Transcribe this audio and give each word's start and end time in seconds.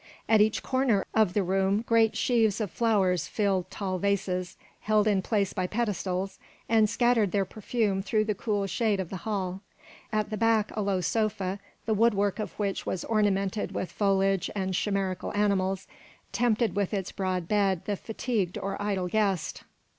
At 0.27 0.41
each 0.41 0.63
corner 0.63 1.05
of 1.13 1.35
the 1.35 1.43
room 1.43 1.83
great 1.87 2.15
sheaves 2.17 2.59
of 2.59 2.71
flowers 2.71 3.27
filled 3.27 3.69
tall 3.69 3.99
vases, 3.99 4.57
held 4.79 5.07
in 5.07 5.21
place 5.21 5.53
by 5.53 5.67
pedestals, 5.67 6.39
and 6.67 6.89
scattered 6.89 7.31
their 7.31 7.45
perfume 7.45 8.01
through 8.01 8.25
the 8.25 8.33
cool 8.33 8.65
shade 8.65 8.99
of 8.99 9.11
the 9.11 9.17
hall. 9.29 9.61
At 10.11 10.31
the 10.31 10.37
back 10.37 10.71
a 10.75 10.81
low 10.81 11.01
sofa, 11.01 11.59
the 11.85 11.93
wood 11.93 12.15
work 12.15 12.39
of 12.39 12.53
which 12.53 12.83
was 12.83 13.05
ornamented 13.05 13.73
with 13.73 13.91
foliage 13.91 14.49
and 14.55 14.73
chimerical 14.73 15.35
animals, 15.37 15.85
tempted 16.31 16.75
with 16.75 16.95
its 16.95 17.11
broad 17.11 17.47
bed 17.47 17.83
the 17.85 17.95
fatigued 17.95 18.57
or 18.57 18.81
idle 18.81 19.07
guest. 19.07 19.61